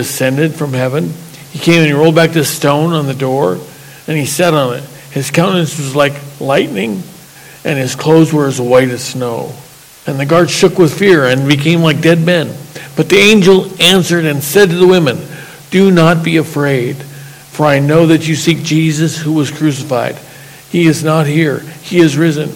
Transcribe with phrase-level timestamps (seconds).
[0.00, 1.12] ascended from heaven.
[1.52, 3.58] He came and he rolled back the stone on the door,
[4.06, 4.84] and he sat on it.
[5.12, 7.02] His countenance was like lightning,
[7.64, 9.52] and his clothes were as white as snow.
[10.06, 12.56] And the guards shook with fear and became like dead men.
[12.96, 15.18] But the angel answered and said to the women,
[15.70, 20.18] Do not be afraid, for I know that you seek Jesus who was crucified.
[20.70, 22.52] He is not here, he is risen.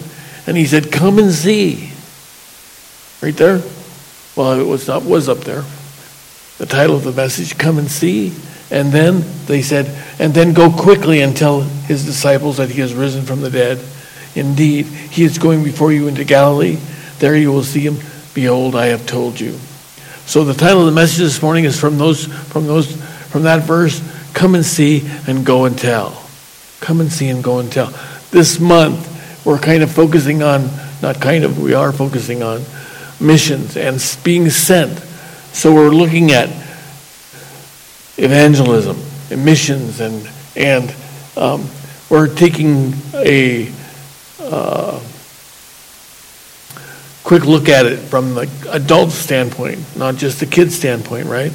[0.47, 1.91] And he said, Come and see.
[3.21, 3.61] Right there?
[4.35, 5.63] Well, it was, up, was up there.
[6.57, 8.33] The title of the message, Come and See.
[8.71, 9.85] And then they said,
[10.19, 13.83] And then go quickly and tell his disciples that he has risen from the dead.
[14.35, 16.77] Indeed, he is going before you into Galilee.
[17.19, 17.97] There you will see him.
[18.33, 19.57] Behold, I have told you.
[20.25, 22.95] So the title of the message this morning is from those from those
[23.29, 24.01] from that verse,
[24.33, 26.23] come and see and go and tell.
[26.79, 27.93] Come and see and go and tell.
[28.31, 30.69] This month we're kind of focusing on
[31.01, 32.63] not kind of, we are focusing on
[33.19, 34.99] missions and being sent.
[35.55, 36.49] So we're looking at
[38.17, 38.97] evangelism
[39.31, 40.93] and missions and and
[41.37, 41.69] um,
[42.09, 43.71] we're taking a
[44.41, 45.01] uh,
[47.23, 51.53] quick look at it from the adult standpoint, not just the kid standpoint, right?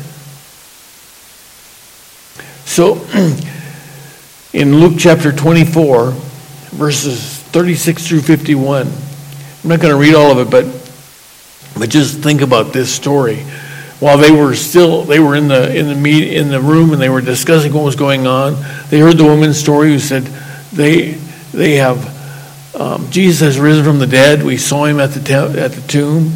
[2.65, 3.07] So,
[4.55, 6.13] in Luke chapter 24,
[6.71, 10.65] verses 36 through 51, I'm not going to read all of it, but,
[11.79, 13.45] but just think about this story.
[14.01, 17.01] While they were still, they were in the, in, the meet, in the room and
[17.01, 18.55] they were discussing what was going on,
[18.89, 20.25] they heard the woman's story who said,
[20.73, 21.13] they,
[21.53, 22.21] they have
[22.75, 24.43] um, Jesus has risen from the dead.
[24.43, 26.33] We saw him at the, te- at the tomb.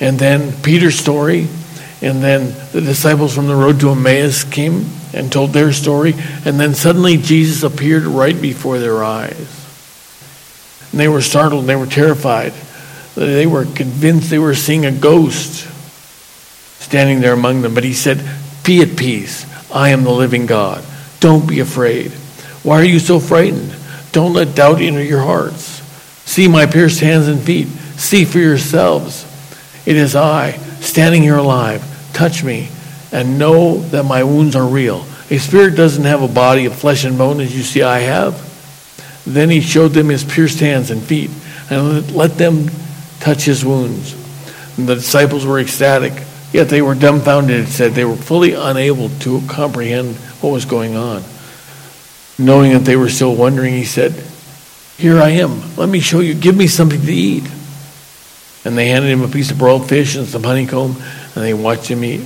[0.00, 1.48] And then Peter's story.
[2.00, 6.14] And then the disciples from the road to Emmaus came and told their story.
[6.44, 9.36] And then suddenly Jesus appeared right before their eyes.
[10.90, 12.54] And they were startled and they were terrified.
[13.14, 15.68] They were convinced they were seeing a ghost
[16.94, 17.74] standing there among them.
[17.74, 18.24] But he said,
[18.62, 19.44] Be at peace.
[19.72, 20.84] I am the living God.
[21.18, 22.12] Don't be afraid.
[22.62, 23.74] Why are you so frightened?
[24.12, 25.82] Don't let doubt enter your hearts.
[26.24, 27.66] See my pierced hands and feet.
[27.96, 29.26] See for yourselves.
[29.84, 31.82] It is I, standing here alive.
[32.12, 32.68] Touch me
[33.10, 35.04] and know that my wounds are real.
[35.30, 38.40] A spirit doesn't have a body of flesh and bone as you see I have.
[39.26, 41.32] Then he showed them his pierced hands and feet
[41.70, 42.68] and let them
[43.18, 44.14] touch his wounds.
[44.78, 46.12] And the disciples were ecstatic,
[46.54, 47.64] yet they were dumbfounded.
[47.64, 51.24] It said they were fully unable to comprehend what was going on.
[52.38, 54.12] Knowing that they were still wondering, he said,
[54.96, 55.76] Here I am.
[55.76, 56.32] Let me show you.
[56.32, 57.44] Give me something to eat.
[58.64, 60.96] And they handed him a piece of broiled fish and some honeycomb,
[61.34, 62.22] and they watched him eat.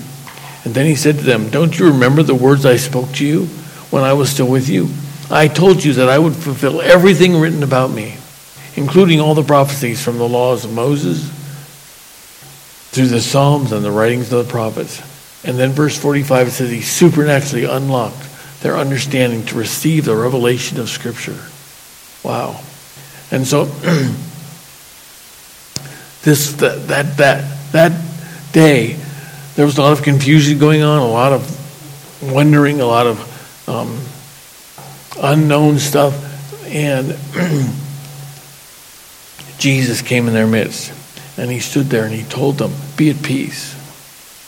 [0.65, 3.47] And then he said to them, Don't you remember the words I spoke to you
[3.91, 4.89] when I was still with you?
[5.31, 8.17] I told you that I would fulfill everything written about me,
[8.77, 11.38] including all the prophecies from the laws of Moses
[12.99, 15.01] through the Psalms and the writings of the prophets.
[15.45, 18.27] And then verse 45 it says he supernaturally unlocked
[18.61, 21.39] their understanding to receive the revelation of Scripture.
[22.25, 22.61] Wow.
[23.31, 23.65] And so
[26.23, 27.93] this that that that, that
[28.53, 28.97] day
[29.55, 33.69] there was a lot of confusion going on, a lot of wondering, a lot of
[33.69, 34.01] um,
[35.23, 37.17] unknown stuff, and
[39.61, 40.93] Jesus came in their midst,
[41.39, 43.75] and he stood there and he told them, "Be at peace,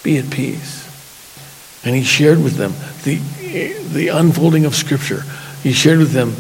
[0.03, 0.85] be at peace,"
[1.85, 2.75] and he shared with them
[3.05, 3.17] the
[3.93, 5.25] the unfolding of Scripture.
[5.63, 6.35] He shared with them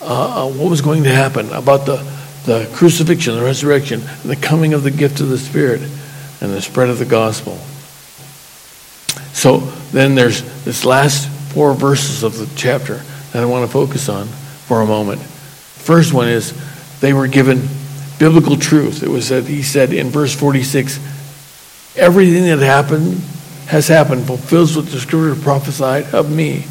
[0.00, 1.96] uh, uh, what was going to happen about the,
[2.44, 5.82] the crucifixion, the resurrection, the coming of the gift of the Spirit,
[6.40, 7.58] and the spread of the gospel.
[9.32, 9.58] So
[9.92, 14.26] then there's this last four verses of the chapter that I want to focus on
[14.26, 15.20] for a moment.
[15.20, 16.54] First one is
[17.00, 17.68] they were given
[18.18, 19.02] biblical truth.
[19.02, 20.98] It was that he said in verse 46
[21.96, 23.20] everything that happened
[23.66, 26.64] has happened, fulfills what the scripture prophesied of me.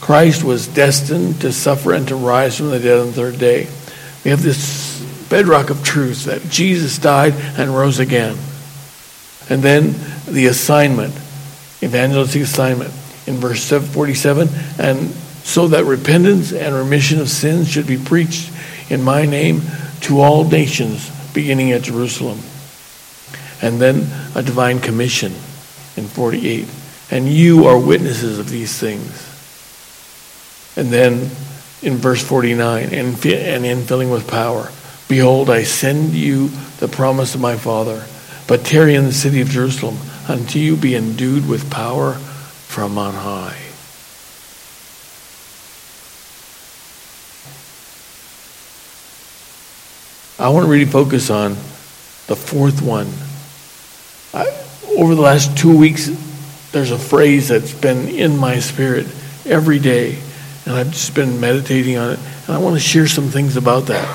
[0.00, 3.68] Christ was destined to suffer and to rise from the dead on the third day.
[4.24, 8.38] We have this bedrock of truth that Jesus died and rose again.
[9.50, 9.94] And then
[10.26, 11.14] the assignment,
[11.82, 12.94] evangelistic assignment
[13.26, 15.10] in verse 47 and
[15.44, 18.52] so that repentance and remission of sins should be preached
[18.90, 19.62] in my name
[20.02, 22.40] to all nations beginning at Jerusalem.
[23.60, 25.32] And then a divine commission
[25.96, 26.68] in 48.
[27.10, 29.24] And you are witnesses of these things.
[30.76, 31.30] And then
[31.82, 34.70] in verse 49, and, and in filling with power,
[35.08, 36.48] behold, I send you
[36.78, 38.04] the promise of my Father,
[38.46, 39.98] but tarry in the city of Jerusalem
[40.28, 43.67] until you be endued with power from on high.
[50.38, 51.54] I want to really focus on
[52.28, 53.08] the fourth one.
[54.32, 54.46] I,
[54.96, 56.08] over the last two weeks,
[56.70, 59.06] there's a phrase that's been in my spirit
[59.44, 60.18] every day,
[60.64, 63.86] and I've just been meditating on it, and I want to share some things about
[63.86, 64.06] that.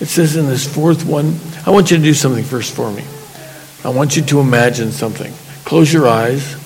[0.00, 3.04] It says in this fourth one, I want you to do something first for me.
[3.82, 5.32] I want you to imagine something.
[5.64, 6.56] Close your eyes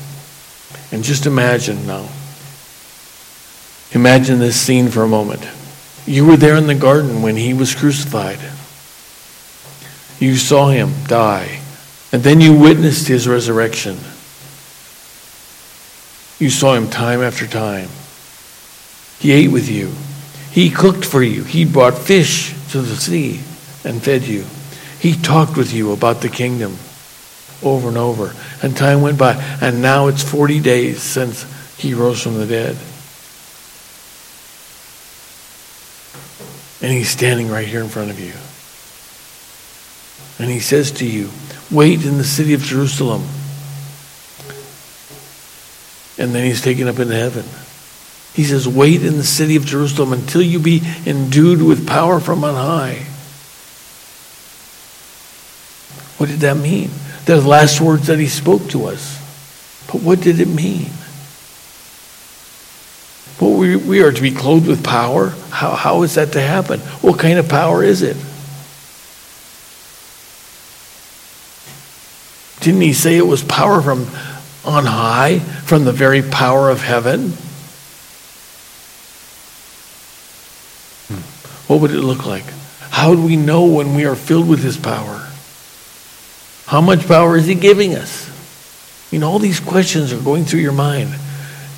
[0.90, 2.08] and just imagine now.
[3.92, 5.46] Imagine this scene for a moment.
[6.06, 8.40] You were there in the garden when he was crucified.
[10.24, 11.60] You saw him die,
[12.10, 13.98] and then you witnessed his resurrection.
[16.38, 17.90] You saw him time after time.
[19.18, 19.92] He ate with you.
[20.50, 21.44] He cooked for you.
[21.44, 23.42] He brought fish to the sea
[23.84, 24.46] and fed you.
[24.98, 26.78] He talked with you about the kingdom
[27.62, 28.34] over and over.
[28.62, 29.34] And time went by.
[29.60, 31.44] And now it's 40 days since
[31.76, 32.78] he rose from the dead.
[36.80, 38.32] And he's standing right here in front of you.
[40.38, 41.30] And he says to you,
[41.70, 43.22] Wait in the city of Jerusalem.
[46.18, 47.44] And then he's taken up into heaven.
[48.34, 52.44] He says, Wait in the city of Jerusalem until you be endued with power from
[52.44, 53.06] on high.
[56.18, 56.90] What did that mean?
[57.26, 59.20] The last words that he spoke to us.
[59.86, 60.90] But what did it mean?
[63.40, 65.30] Well, we, we are to be clothed with power.
[65.50, 66.80] How, how is that to happen?
[67.00, 68.16] What kind of power is it?
[72.64, 74.06] Didn't he say it was power from
[74.64, 77.28] on high, from the very power of heaven?
[81.08, 81.70] Hmm.
[81.70, 82.46] What would it look like?
[82.88, 85.28] How do we know when we are filled with his power?
[86.64, 88.30] How much power is he giving us?
[89.12, 91.14] You know, all these questions are going through your mind.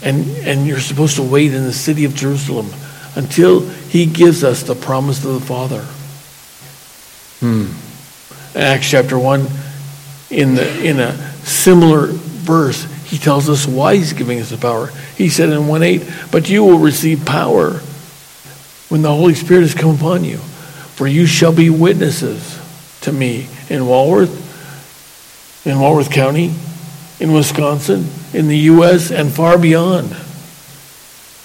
[0.05, 2.71] And, and you're supposed to wait in the city of Jerusalem
[3.17, 5.83] until he gives us the promise of the Father.
[7.41, 7.73] Hmm.
[8.57, 9.49] Acts chapter 1,
[10.31, 14.89] in, the, in a similar verse, he tells us why he's giving us the power.
[15.17, 17.81] He said in 1 8, But you will receive power
[18.89, 22.61] when the Holy Spirit has come upon you, for you shall be witnesses
[23.03, 26.55] to me in Walworth, in Walworth County,
[27.21, 30.11] in Wisconsin, in the U.S., and far beyond.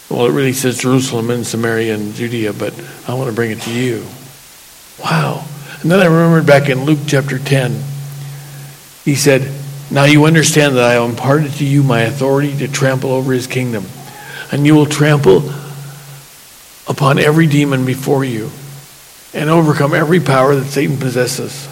[0.10, 2.74] Well, it really says Jerusalem and Samaria and Judea, but
[3.08, 4.06] I want to bring it to you.
[5.02, 5.46] Wow.
[5.82, 7.82] And then I remembered back in Luke chapter 10,
[9.04, 9.52] he said,
[9.90, 13.48] Now you understand that I have imparted to you my authority to trample over his
[13.48, 13.86] kingdom,
[14.52, 15.50] and you will trample
[16.88, 18.50] upon every demon before you
[19.34, 21.68] and overcome every power that Satan possesses.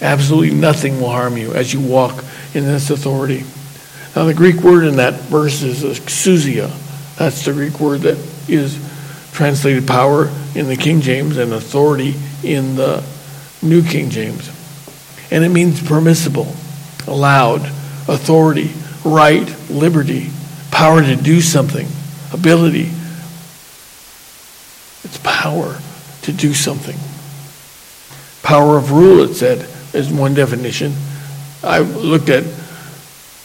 [0.00, 3.44] Absolutely nothing will harm you as you walk in this authority.
[4.14, 6.70] Now, the Greek word in that verse is exousia.
[7.16, 8.16] That's the Greek word that
[8.48, 8.78] is
[9.32, 13.04] translated power in the King James and authority in the
[13.62, 14.50] New King James.
[15.30, 16.54] And it means permissible,
[17.06, 17.66] allowed,
[18.08, 18.72] authority,
[19.04, 20.30] right, liberty,
[20.70, 21.86] power to do something,
[22.32, 22.90] ability.
[25.04, 25.78] It's power
[26.22, 26.96] to do something.
[28.42, 30.94] Power of rule, it said is one definition.
[31.62, 32.44] I looked at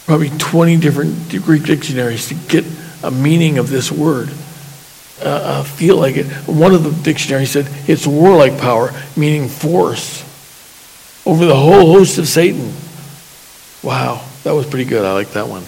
[0.06, 2.64] probably 20 different Greek dictionaries to get
[3.02, 4.30] a meaning of this word.
[5.22, 6.26] Uh, I feel like it.
[6.46, 10.22] One of the dictionaries said it's warlike power, meaning force,
[11.26, 12.72] over the whole host of Satan.
[13.82, 15.04] Wow, that was pretty good.
[15.04, 15.64] I like that one.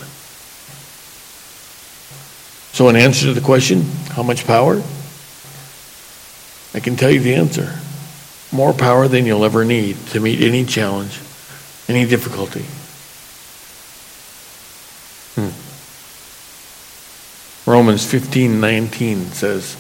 [2.73, 4.83] So, in answer to the question, how much power?
[6.75, 7.81] I can tell you the answer
[8.53, 11.21] more power than you'll ever need to meet any challenge,
[11.89, 12.65] any difficulty.
[15.35, 15.51] Hmm.
[17.69, 19.75] Romans 15 19 says,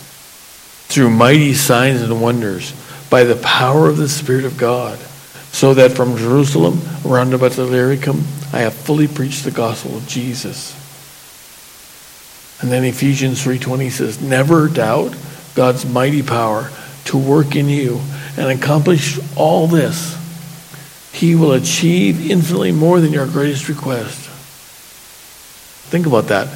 [0.88, 2.72] through mighty signs and wonders,
[3.08, 4.98] by the power of the Spirit of God,
[5.56, 8.22] so that from Jerusalem around about Illyricum,
[8.52, 10.76] I have fully preached the gospel of Jesus.
[12.60, 15.14] And then Ephesians 3:20 says, "Never doubt
[15.54, 16.70] God's mighty power
[17.06, 18.02] to work in you
[18.36, 20.14] and accomplish all this,
[21.12, 24.28] he will achieve infinitely more than your greatest request.
[25.88, 26.48] Think about that.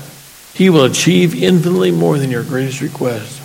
[0.53, 3.41] He will achieve infinitely more than your greatest request,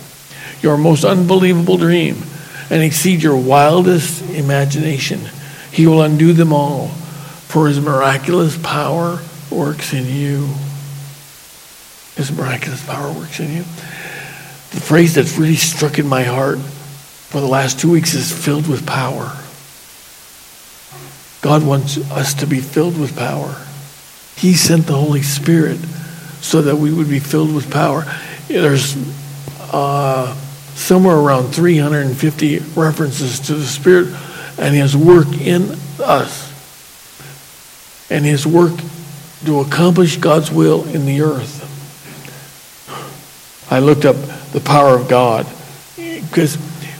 [0.60, 2.22] your most unbelievable dream,
[2.68, 5.30] and exceed your wildest imagination.
[5.76, 10.48] He will undo them all, for his miraculous power works in you.
[12.14, 13.62] His miraculous power works in you.
[14.70, 18.66] The phrase that's really struck in my heart for the last two weeks is filled
[18.66, 19.36] with power.
[21.42, 23.62] God wants us to be filled with power.
[24.34, 25.78] He sent the Holy Spirit
[26.40, 28.06] so that we would be filled with power.
[28.48, 28.96] There's
[29.74, 30.34] uh,
[30.74, 34.08] somewhere around 350 references to the Spirit
[34.58, 36.52] and His work in us.
[38.10, 38.72] And His work
[39.44, 41.62] to accomplish God's will in the earth.
[43.70, 44.16] I looked up
[44.52, 45.46] the power of God
[45.96, 46.56] because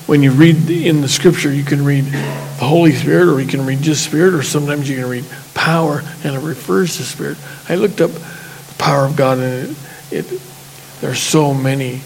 [0.07, 3.67] when you read in the scripture, you can read the Holy Spirit or you can
[3.67, 7.39] read just Spirit or sometimes you can read power and it refers to Spirit.
[7.69, 9.77] I looked up the power of God and
[10.11, 10.43] it, it
[11.01, 12.01] there's so many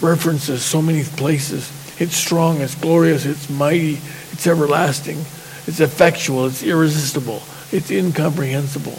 [0.00, 1.70] references, so many places.
[1.98, 4.00] It's strong, it's glorious, it's mighty,
[4.32, 5.18] it's everlasting,
[5.66, 8.98] it's effectual, it's irresistible, it's incomprehensible,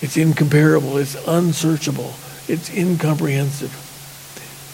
[0.00, 2.14] it's incomparable, it's unsearchable,
[2.46, 3.74] it's incomprehensive.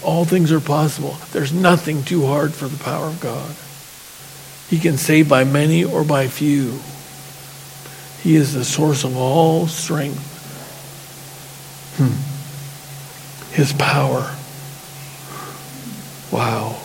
[0.05, 1.17] All things are possible.
[1.33, 3.57] There's nothing too hard for the power of God.
[4.69, 6.81] He can save by many or by few.
[8.23, 10.35] He is the source of all strength.
[11.97, 13.55] Hmm.
[13.55, 14.36] His power.
[16.37, 16.77] Wow.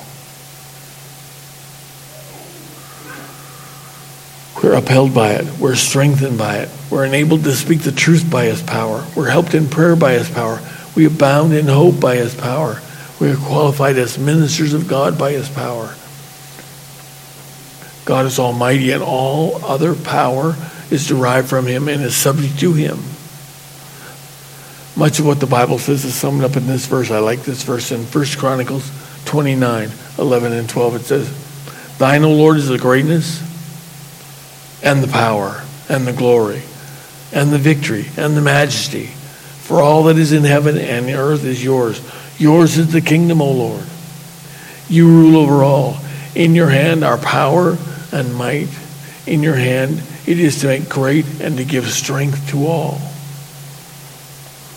[4.64, 5.60] We're upheld by it.
[5.60, 6.70] We're strengthened by it.
[6.90, 9.06] We're enabled to speak the truth by His power.
[9.14, 10.62] We're helped in prayer by His power.
[10.96, 12.82] We abound in hope by His power.
[13.20, 15.96] We are qualified as ministers of God by His power.
[18.06, 20.56] God is almighty, and all other power
[20.90, 23.00] is derived from Him and is subject to Him.
[24.96, 27.12] Much of what the Bible says is summed up in this verse.
[27.12, 28.90] I like this verse in 1 Chronicles
[29.26, 30.96] 29 11 and 12.
[30.96, 33.42] It says, Thine, O Lord, is the greatness
[34.84, 36.64] and the power and the glory
[37.32, 39.06] and the victory and the majesty.
[39.06, 42.02] For all that is in heaven and earth is yours.
[42.38, 43.86] Yours is the kingdom, O Lord.
[44.90, 45.98] You rule over all.
[46.36, 47.78] In your hand are power
[48.12, 48.70] and might.
[49.26, 53.02] In your hand it is to make great and to give strength to all.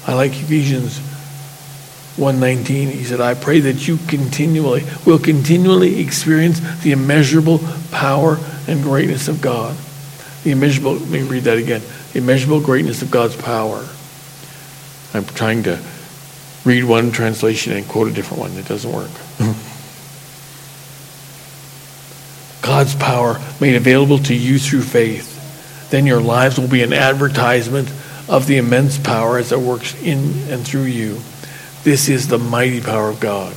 [0.06, 1.00] I like Ephesians
[2.16, 2.90] 119.
[2.90, 9.28] He said, I pray that you continually will continually experience the immeasurable power and greatness
[9.28, 9.76] of God.
[10.44, 11.82] The immeasurable, let me read that again.
[12.12, 13.86] The immeasurable greatness of God's power.
[15.12, 15.80] I'm trying to
[16.64, 18.52] read one translation and quote a different one.
[18.52, 19.10] It doesn't work.
[22.62, 25.90] God's power made available to you through faith.
[25.90, 27.92] Then your lives will be an advertisement
[28.28, 31.20] of the immense power as it works in and through you.
[31.84, 33.54] This is the mighty power of God.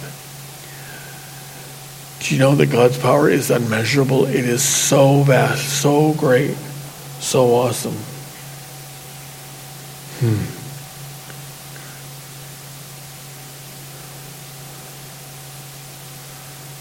[2.19, 4.25] Do you know that God's power is unmeasurable?
[4.25, 6.57] It is so vast, so great,
[7.19, 7.95] so awesome.
[10.19, 10.43] Hmm.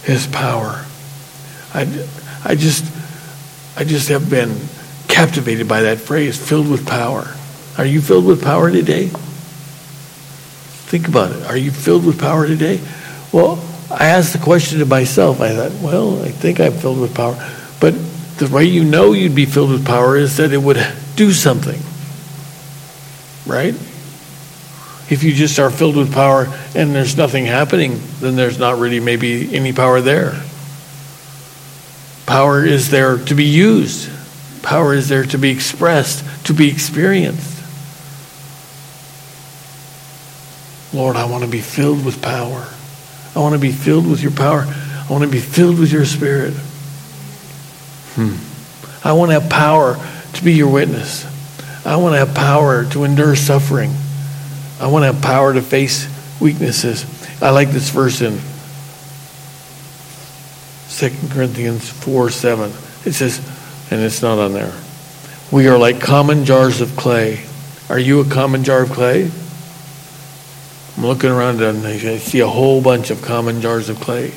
[0.04, 0.84] His power.
[1.72, 2.06] I,
[2.44, 2.84] I just
[3.76, 4.56] I just have been
[5.06, 7.36] captivated by that phrase, filled with power.
[7.78, 9.10] Are you filled with power today?
[10.86, 11.42] Think about it.
[11.46, 12.80] Are you filled with power today?
[13.32, 15.40] Well, I asked the question to myself.
[15.40, 17.34] I thought, well, I think I'm filled with power.
[17.80, 17.94] But
[18.38, 20.78] the way you know you'd be filled with power is that it would
[21.16, 21.80] do something.
[23.46, 23.74] Right?
[25.08, 29.00] If you just are filled with power and there's nothing happening, then there's not really
[29.00, 30.40] maybe any power there.
[32.26, 34.10] Power is there to be used.
[34.62, 37.55] Power is there to be expressed, to be experienced.
[40.96, 42.66] Lord, I want to be filled with power.
[43.34, 44.64] I want to be filled with your power.
[44.66, 46.54] I want to be filled with your spirit.
[48.14, 48.36] Hmm.
[49.06, 49.96] I want to have power
[50.32, 51.26] to be your witness.
[51.84, 53.94] I want to have power to endure suffering.
[54.80, 56.08] I want to have power to face
[56.40, 57.04] weaknesses.
[57.42, 58.40] I like this verse in
[60.88, 62.70] 2 Corinthians 4 7.
[63.04, 63.38] It says,
[63.90, 64.72] and it's not on there,
[65.52, 67.44] we are like common jars of clay.
[67.90, 69.30] Are you a common jar of clay?
[70.96, 74.32] I'm looking around and I see a whole bunch of common jars of clay.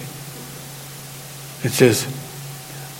[1.64, 2.08] It says,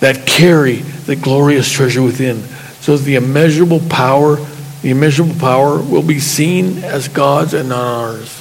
[0.00, 2.42] that carry the glorious treasure within.
[2.80, 4.36] So the immeasurable power,
[4.82, 8.36] the immeasurable power will be seen as God's and not ours.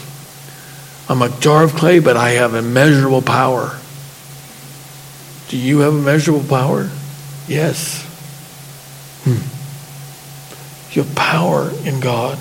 [1.10, 3.78] I'm a jar of clay, but I have immeasurable power.
[5.50, 6.90] Do you have immeasurable power?
[7.48, 8.04] Yes.
[9.24, 9.42] Hmm.
[10.94, 12.38] You have power in God.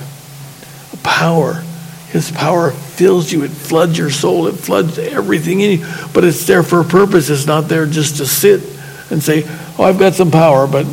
[0.92, 1.64] A power
[2.10, 3.44] his power fills you.
[3.44, 4.46] It floods your soul.
[4.46, 5.86] It floods everything in you.
[6.14, 7.28] But it's there for a purpose.
[7.28, 8.62] It's not there just to sit
[9.10, 9.44] and say,
[9.78, 10.86] oh, I've got some power, but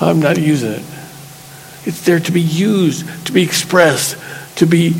[0.00, 0.84] I'm not using it.
[1.84, 4.16] It's there to be used, to be expressed,
[4.56, 4.92] to be.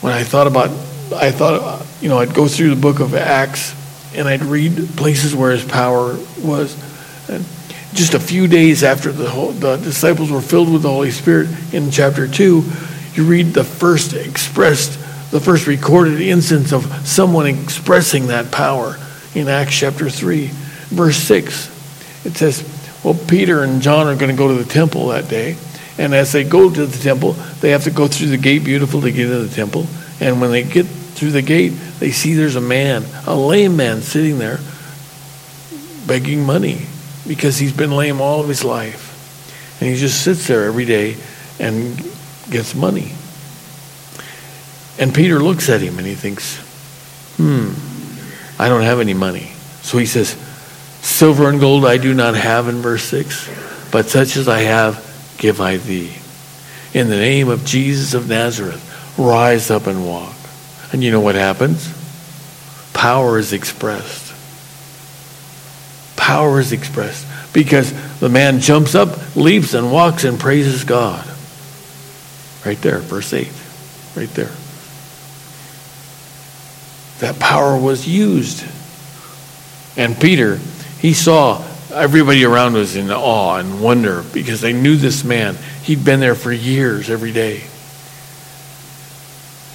[0.00, 0.70] When I thought about,
[1.12, 3.74] I thought, you know, I'd go through the book of Acts
[4.14, 6.76] and I'd read places where his power was.
[7.28, 7.44] And
[7.94, 11.48] just a few days after the, whole, the disciples were filled with the Holy Spirit
[11.72, 12.62] in chapter 2,
[13.18, 14.92] you read the first expressed,
[15.32, 18.96] the first recorded instance of someone expressing that power
[19.34, 22.24] in Acts chapter 3, verse 6.
[22.24, 22.62] It says,
[23.02, 25.56] Well, Peter and John are going to go to the temple that day.
[25.98, 29.00] And as they go to the temple, they have to go through the gate beautiful
[29.00, 29.88] to get into the temple.
[30.20, 34.00] And when they get through the gate, they see there's a man, a lame man,
[34.00, 34.60] sitting there
[36.06, 36.86] begging money
[37.26, 39.06] because he's been lame all of his life.
[39.80, 41.16] And he just sits there every day
[41.58, 42.00] and
[42.50, 43.12] gets money.
[44.98, 46.58] And Peter looks at him and he thinks,
[47.36, 47.72] hmm,
[48.60, 49.52] I don't have any money.
[49.82, 50.36] So he says,
[51.00, 55.04] Silver and gold I do not have in verse 6, but such as I have
[55.38, 56.16] give I thee.
[56.92, 58.84] In the name of Jesus of Nazareth,
[59.16, 60.34] rise up and walk.
[60.92, 61.92] And you know what happens?
[62.92, 64.34] Power is expressed.
[66.16, 71.27] Power is expressed because the man jumps up, leaps, and walks and praises God.
[72.68, 73.50] Right there, verse 8.
[74.14, 74.52] Right there.
[77.20, 78.62] That power was used.
[79.96, 80.60] And Peter,
[80.98, 85.56] he saw everybody around was in awe and wonder because they knew this man.
[85.82, 87.62] He'd been there for years every day.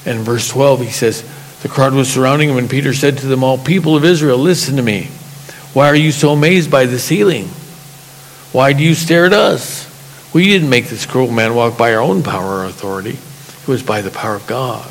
[0.06, 1.24] And verse 12, he says,
[1.64, 4.76] The crowd was surrounding him, and Peter said to them all, People of Israel, listen
[4.76, 5.06] to me.
[5.74, 7.48] Why are you so amazed by this healing?
[8.52, 9.92] Why do you stare at us?
[10.34, 13.18] We didn't make this cruel man walk by our own power or authority.
[13.18, 14.90] It was by the power of God.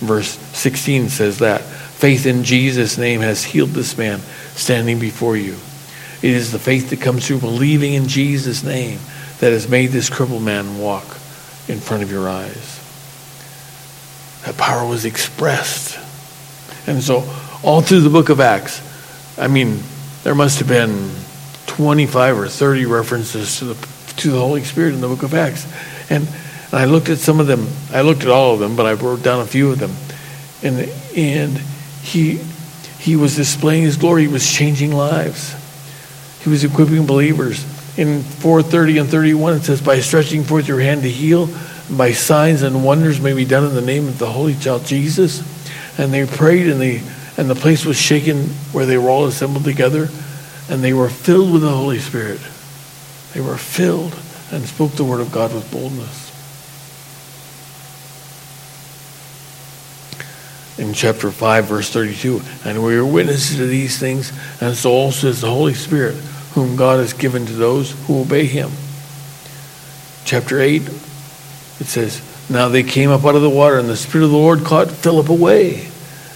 [0.00, 1.60] Verse 16 says that.
[1.62, 4.18] Faith in Jesus' name has healed this man
[4.56, 5.56] standing before you.
[6.22, 8.98] It is the faith that comes through believing in Jesus' name
[9.38, 11.04] that has made this crippled man walk
[11.68, 12.80] in front of your eyes.
[14.44, 15.98] That power was expressed.
[16.88, 17.28] And so,
[17.62, 18.82] all through the book of Acts,
[19.38, 19.80] I mean,
[20.24, 21.12] there must have been
[21.66, 25.66] 25 or 30 references to the, to the Holy Spirit in the book of Acts.
[26.10, 27.66] And, and I looked at some of them.
[27.92, 29.92] I looked at all of them, but I wrote down a few of them.
[30.62, 31.58] And, and
[32.02, 32.40] he,
[32.98, 34.22] he was displaying his glory.
[34.22, 35.54] He was changing lives.
[36.42, 37.64] He was equipping believers.
[37.98, 41.48] In 430 and 31, it says, By stretching forth your hand to heal,
[41.90, 45.40] by signs and wonders may be done in the name of the Holy Child Jesus.
[45.98, 47.02] And they prayed, and, they,
[47.36, 50.08] and the place was shaken where they were all assembled together,
[50.70, 52.40] and they were filled with the Holy Spirit.
[53.34, 54.18] They were filled
[54.50, 56.32] and spoke the word of God with boldness.
[60.78, 62.42] in chapter 5, verse 32.
[62.64, 66.16] And we are witnesses to these things, and so also is the Holy Spirit,
[66.54, 68.70] whom God has given to those who obey him.
[70.24, 74.24] Chapter 8, it says, Now they came up out of the water, and the Spirit
[74.24, 75.88] of the Lord caught Philip away,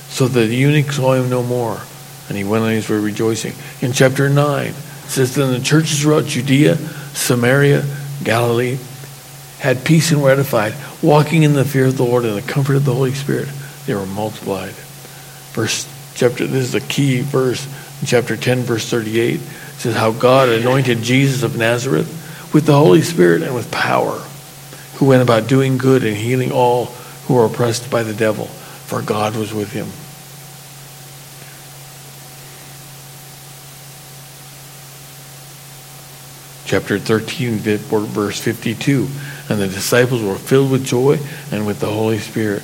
[0.08, 1.80] so that the eunuch saw him no more.
[2.28, 3.54] And he went on his way rejoicing.
[3.80, 4.74] In chapter 9,
[5.08, 6.76] says, Then the churches throughout Judea,
[7.14, 7.84] Samaria,
[8.22, 8.78] Galilee
[9.58, 12.76] had peace and were edified, walking in the fear of the Lord and the comfort
[12.76, 13.48] of the Holy Spirit
[13.86, 14.72] they were multiplied.
[15.52, 17.68] Verse chapter this is a key verse
[18.06, 19.38] chapter 10 verse 38
[19.76, 22.08] says how God anointed Jesus of Nazareth
[22.54, 24.18] with the Holy Spirit and with power
[24.94, 26.86] who went about doing good and healing all
[27.26, 29.88] who were oppressed by the devil for God was with him.
[36.66, 39.08] Chapter 13 verse 52
[39.48, 41.18] and the disciples were filled with joy
[41.50, 42.62] and with the Holy Spirit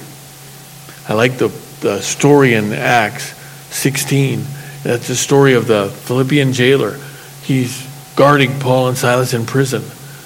[1.09, 1.49] I like the,
[1.81, 3.35] the story in Acts
[3.75, 4.45] 16.
[4.85, 6.99] That's the story of the Philippian jailer.
[7.43, 9.83] He's guarding Paul and Silas in prison,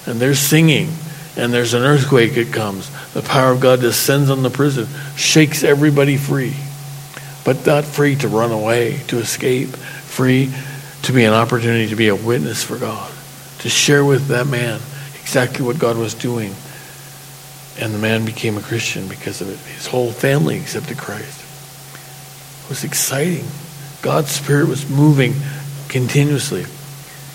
[0.07, 0.91] and they're singing,
[1.35, 2.91] and there's an earthquake that comes.
[3.15, 4.87] The power of God descends on the prison,
[5.17, 6.55] shakes everybody free,
[7.45, 10.53] but not free to run away, to escape, free
[11.03, 13.11] to be an opportunity to be a witness for God,
[13.67, 14.81] to share with that man
[15.21, 16.55] exactly what God was doing
[17.81, 19.59] and the man became a Christian because of it.
[19.75, 21.43] His whole family accepted Christ.
[22.63, 23.45] It was exciting.
[24.03, 25.35] God's Spirit was moving
[25.89, 26.65] continuously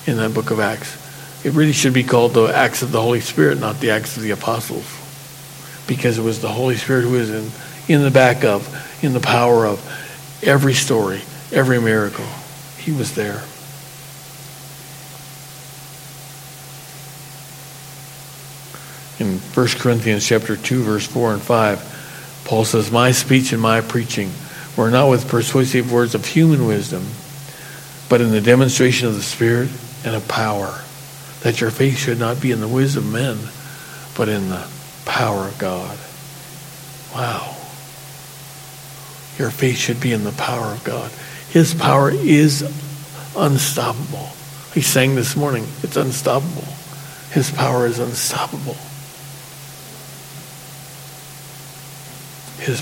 [0.08, 0.98] in that book of Acts.
[1.46, 4.24] It really should be called the Acts of the Holy Spirit, not the Acts of
[4.24, 4.88] the Apostles.
[5.86, 7.52] Because it was the Holy Spirit who was in,
[7.94, 9.80] in the back of, in the power of
[10.42, 12.28] every story, every miracle.
[12.78, 13.44] He was there.
[19.22, 23.82] in 1 Corinthians chapter 2 verse 4 and 5 Paul says my speech and my
[23.82, 24.32] preaching
[24.78, 27.06] were not with persuasive words of human wisdom
[28.10, 29.70] but in the demonstration of the spirit
[30.06, 30.82] and of power
[31.42, 33.38] that your faith should not be in the wisdom of men
[34.16, 34.68] but in the
[35.06, 35.98] power of God.
[37.14, 37.56] Wow.
[39.38, 41.12] Your faith should be in the power of God.
[41.50, 42.62] His power is
[43.36, 44.30] unstoppable.
[44.74, 46.68] He sang this morning it's unstoppable.
[47.32, 48.78] His power is unstoppable
[52.62, 52.82] his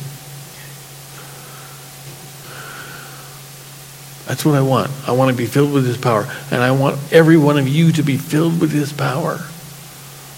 [4.30, 4.92] That's what I want.
[5.08, 6.30] I want to be filled with His power.
[6.52, 9.40] And I want every one of you to be filled with His power.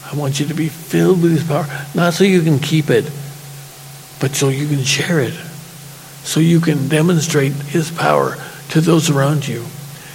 [0.06, 1.68] I want you to be filled with His power.
[1.94, 3.04] Not so you can keep it,
[4.22, 5.34] but so you can share it.
[6.24, 8.38] So you can demonstrate His power
[8.70, 9.66] to those around you.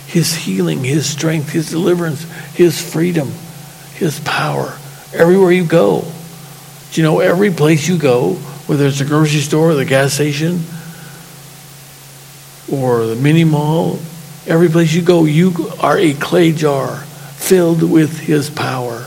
[0.07, 2.23] His healing, His strength, His deliverance,
[2.55, 3.31] His freedom,
[3.93, 4.79] His power.
[5.13, 6.11] Everywhere you go.
[6.93, 10.61] You know every place you go, whether it's the grocery store or the gas station,
[12.71, 13.99] or the mini mall,
[14.47, 19.07] every place you go, you are a clay jar filled with His power.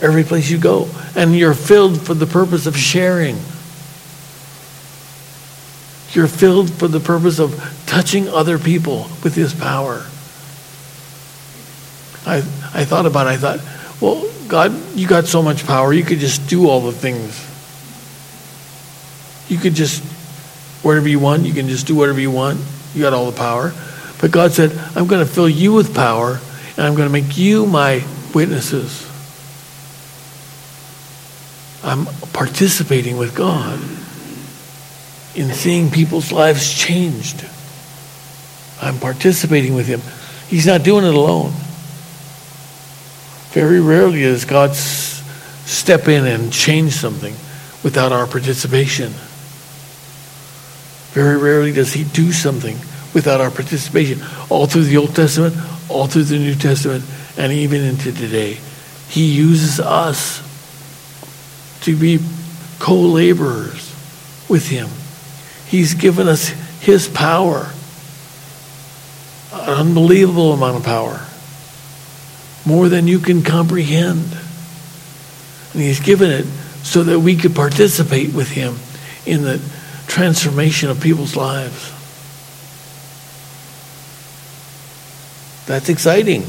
[0.00, 0.88] Every place you go.
[1.16, 3.36] And you're filled for the purpose of sharing.
[6.12, 10.06] You're filled for the purpose of touching other people with His power.
[12.24, 12.38] I,
[12.72, 13.30] I thought about it.
[13.30, 13.60] I thought,
[14.00, 15.92] well, God, you got so much power.
[15.92, 17.44] You could just do all the things.
[19.50, 20.02] You could just
[20.82, 21.44] whatever you want.
[21.44, 22.60] You can just do whatever you want.
[22.94, 23.74] You got all the power.
[24.20, 26.40] But God said, I'm going to fill you with power,
[26.76, 29.04] and I'm going to make you my witnesses.
[31.84, 33.80] I'm participating with God
[35.34, 37.44] in seeing people's lives changed.
[38.82, 40.00] I'm participating with Him.
[40.48, 41.52] He's not doing it alone.
[43.50, 47.34] Very rarely does God step in and change something
[47.82, 49.12] without our participation.
[51.12, 52.76] Very rarely does he do something
[53.14, 54.20] without our participation.
[54.50, 55.56] All through the Old Testament,
[55.88, 57.04] all through the New Testament,
[57.36, 58.58] and even into today.
[59.08, 60.42] He uses us
[61.82, 62.18] to be
[62.78, 63.94] co laborers
[64.48, 64.88] with him.
[65.66, 66.48] He's given us
[66.80, 67.70] his power,
[69.52, 71.26] an unbelievable amount of power,
[72.68, 74.36] more than you can comprehend.
[75.72, 76.44] And he's given it
[76.84, 78.76] so that we could participate with him
[79.24, 79.60] in the
[80.06, 81.92] transformation of people's lives.
[85.66, 86.42] That's exciting.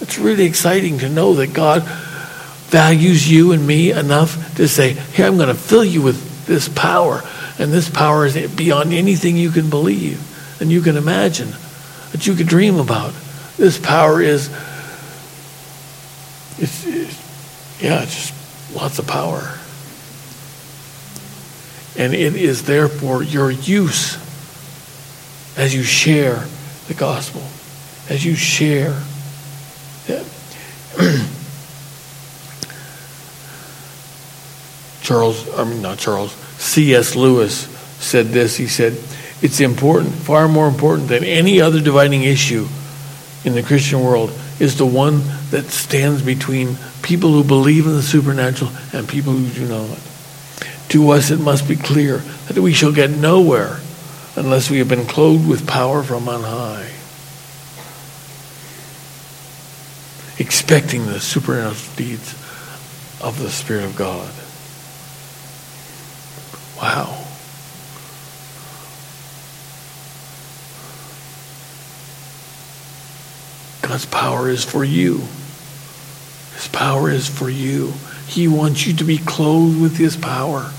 [0.00, 5.26] It's really exciting to know that God values you and me enough to say, Here,
[5.26, 7.22] I'm going to fill you with this power.
[7.58, 10.20] And this power is beyond anything you can believe
[10.60, 11.52] and you can imagine,
[12.12, 13.14] that you could dream about.
[13.56, 14.50] This power is,
[16.58, 19.58] it's, it's yeah, it's just lots of power.
[21.98, 24.18] And it is therefore your use
[25.56, 26.46] as you share
[26.88, 27.42] the gospel,
[28.08, 29.02] as you share.
[35.02, 37.14] Charles, I mean, not Charles, C.S.
[37.14, 38.56] Lewis said this.
[38.56, 38.98] He said,
[39.42, 42.66] It's important, far more important than any other dividing issue
[43.44, 48.02] in the Christian world, is the one that stands between people who believe in the
[48.02, 49.98] supernatural and people who do not.
[50.90, 53.80] To us it must be clear that we shall get nowhere
[54.34, 56.90] unless we have been clothed with power from on high.
[60.38, 62.32] Expecting the supernatural deeds
[63.20, 64.30] of the Spirit of God.
[66.76, 67.25] Wow.
[73.86, 75.18] God's power is for you.
[76.54, 77.92] His power is for you.
[78.26, 80.72] He wants you to be clothed with His power.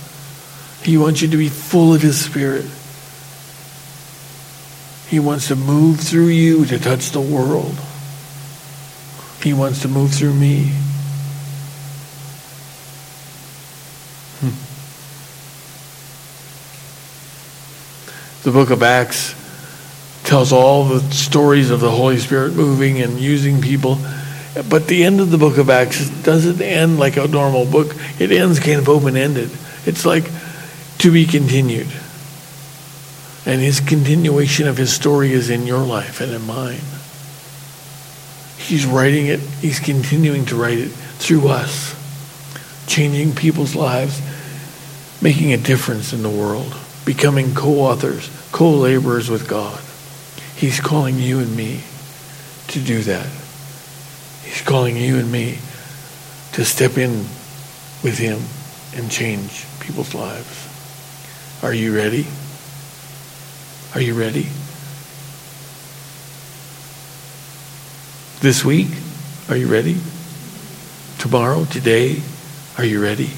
[0.84, 2.66] He wants you to be full of His Spirit.
[5.08, 7.78] He wants to move through you to touch the world.
[9.42, 10.74] He wants to move through me.
[14.42, 14.50] Hmm.
[18.44, 19.34] The book of Acts
[20.28, 23.98] tells all the stories of the Holy Spirit moving and using people.
[24.70, 27.96] But the end of the book of Acts doesn't end like a normal book.
[28.20, 29.50] It ends kind of open ended.
[29.86, 30.30] It's like
[30.98, 31.88] to be continued.
[33.46, 36.82] And his continuation of his story is in your life and in mine.
[38.58, 41.96] He's writing it, he's continuing to write it through us,
[42.86, 44.22] changing people's lives,
[45.22, 49.82] making a difference in the world, becoming co authors, co laborers with God.
[50.58, 51.82] He's calling you and me
[52.70, 53.28] to do that.
[54.44, 55.60] He's calling you and me
[56.54, 57.12] to step in
[58.04, 58.42] with him
[58.96, 60.68] and change people's lives.
[61.62, 62.26] Are you ready?
[63.94, 64.48] Are you ready?
[68.42, 68.90] This week,
[69.50, 69.98] are you ready?
[71.20, 72.22] Tomorrow, today,
[72.80, 73.30] are you ready?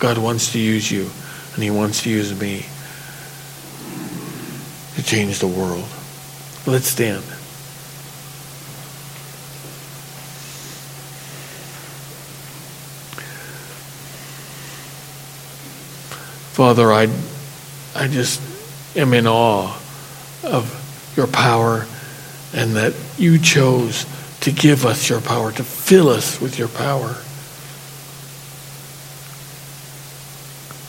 [0.00, 1.10] God wants to use you,
[1.54, 2.66] and He wants to use me
[4.96, 5.88] to change the world.
[6.66, 7.24] Let's stand.
[16.52, 17.08] Father, I
[17.94, 18.42] I just
[18.96, 19.78] am in awe
[20.44, 21.86] of your power
[22.52, 24.06] and that you chose
[24.40, 27.16] to give us your power, to fill us with your power.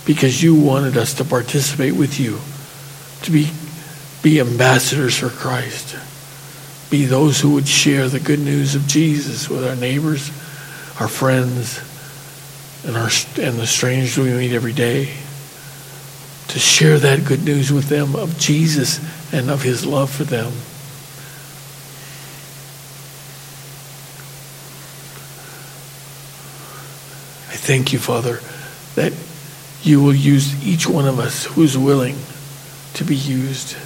[0.05, 2.39] Because you wanted us to participate with you,
[3.23, 3.51] to be,
[4.21, 5.95] be ambassadors for Christ,
[6.89, 10.29] be those who would share the good news of Jesus with our neighbors,
[10.99, 11.81] our friends,
[12.85, 15.13] and, our, and the strangers we meet every day.
[16.49, 18.99] To share that good news with them of Jesus
[19.33, 20.47] and of his love for them.
[27.47, 28.41] I thank you, Father,
[28.95, 29.13] that
[29.81, 32.17] you will use each one of us who is willing
[32.95, 33.77] to be used.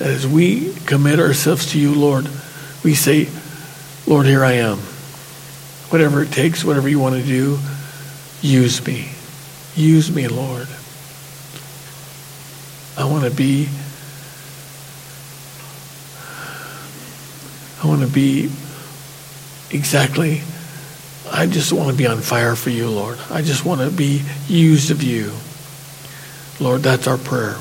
[0.00, 2.26] As we commit ourselves to you, Lord,
[2.82, 3.28] we say,
[4.06, 4.78] Lord, here I am.
[5.90, 7.58] Whatever it takes, whatever you want to do,
[8.40, 9.10] use me.
[9.76, 10.68] Use me, Lord.
[12.96, 13.68] I want to be
[17.82, 18.50] I want to be
[19.70, 20.42] exactly
[21.32, 23.18] I just want to be on fire for you, Lord.
[23.30, 25.32] I just want to be used of you.
[26.58, 27.56] Lord, that's our prayer.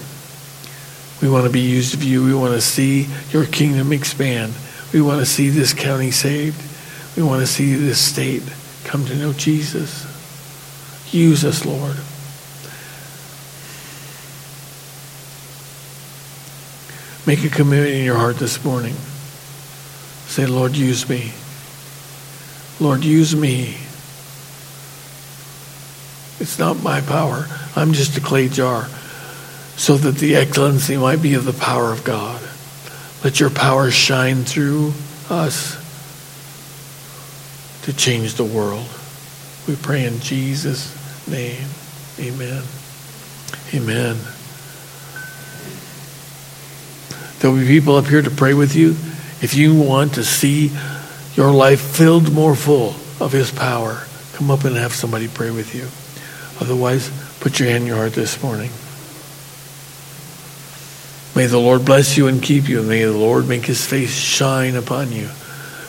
[1.21, 2.23] We want to be used of you.
[2.23, 4.53] We want to see your kingdom expand.
[4.93, 6.61] We want to see this county saved.
[7.17, 8.43] We want to see this state
[8.85, 10.05] come to know Jesus.
[11.13, 11.97] Use us, Lord.
[17.27, 18.95] Make a commitment in your heart this morning.
[20.27, 21.33] Say, Lord, use me.
[22.79, 23.77] Lord, use me.
[26.39, 27.45] It's not my power.
[27.75, 28.87] I'm just a clay jar.
[29.79, 32.41] So that the excellency might be of the power of God.
[33.23, 34.93] Let your power shine through
[35.29, 35.77] us
[37.83, 38.85] to change the world.
[39.69, 40.93] We pray in Jesus'
[41.29, 41.65] name.
[42.19, 42.61] Amen.
[43.73, 44.17] Amen.
[47.39, 48.89] There'll be people up here to pray with you.
[49.41, 50.71] If you want to see
[51.35, 55.73] your life filled more full of His power, come up and have somebody pray with
[55.73, 55.87] you.
[56.59, 58.71] Otherwise, put your hand in your heart this morning.
[61.39, 62.83] May the Lord bless you and keep you.
[62.83, 65.29] May the Lord make his face shine upon you.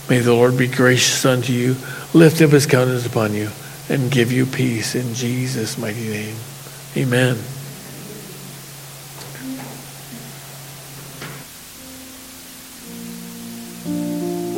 [0.09, 1.75] May the Lord be gracious unto you,
[2.15, 3.51] lift up his countenance upon you,
[3.89, 6.37] and give you peace in Jesus' mighty name.
[6.97, 7.37] Amen.